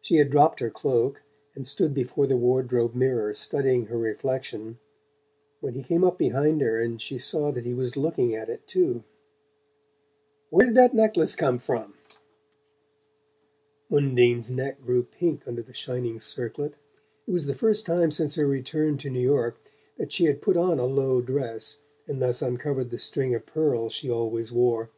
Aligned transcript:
She 0.00 0.16
had 0.16 0.30
dropped 0.30 0.60
her 0.60 0.70
cloak 0.70 1.20
and 1.54 1.66
stood 1.66 1.92
before 1.92 2.26
the 2.26 2.38
wardrobe 2.38 2.94
mirror 2.94 3.34
studying 3.34 3.84
her 3.88 3.98
reflection 3.98 4.78
when 5.60 5.74
he 5.74 5.82
came 5.82 6.04
up 6.04 6.16
behind 6.16 6.62
her 6.62 6.80
and 6.82 6.98
she 7.02 7.18
saw 7.18 7.50
that 7.50 7.66
he 7.66 7.74
was 7.74 7.94
looking 7.94 8.34
at 8.34 8.48
it 8.48 8.66
too. 8.66 9.04
"Where 10.48 10.64
did 10.64 10.74
that 10.76 10.94
necklace 10.94 11.36
come 11.36 11.58
from?" 11.58 11.92
Undine's 13.94 14.50
neck 14.50 14.80
grew 14.80 15.02
pink 15.02 15.46
under 15.46 15.60
the 15.60 15.74
shining 15.74 16.18
circlet. 16.18 16.72
It 17.26 17.32
was 17.32 17.44
the 17.44 17.54
first 17.54 17.84
time 17.84 18.10
since 18.10 18.36
her 18.36 18.46
return 18.46 18.96
to 18.96 19.10
New 19.10 19.20
York 19.20 19.60
that 19.98 20.12
she 20.12 20.24
had 20.24 20.40
put 20.40 20.56
on 20.56 20.78
a 20.78 20.86
low 20.86 21.20
dress 21.20 21.76
and 22.06 22.22
thus 22.22 22.40
uncovered 22.40 22.88
the 22.88 22.98
string 22.98 23.34
of 23.34 23.44
pearls 23.44 23.92
she 23.92 24.08
always 24.08 24.50
wore. 24.50 24.88